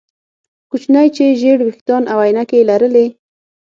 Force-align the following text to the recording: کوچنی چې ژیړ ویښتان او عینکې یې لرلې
کوچنی 0.69 1.07
چې 1.15 1.37
ژیړ 1.39 1.57
ویښتان 1.63 2.03
او 2.11 2.17
عینکې 2.23 2.57
یې 2.59 2.67
لرلې 2.69 3.05